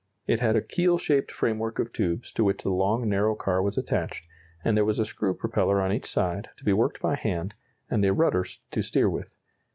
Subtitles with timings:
[0.25, 3.77] It had a keel shaped framework of tubes to which the long narrow car was
[3.77, 4.25] attached,
[4.65, 7.53] and there was a screw propeller on each side, to be worked by hand,
[7.87, 9.35] and a rudder to steer with.